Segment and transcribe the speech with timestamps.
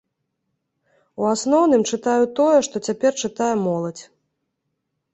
[1.25, 4.03] У асноўным, чытаю тое, што цяпер чытае моладзь.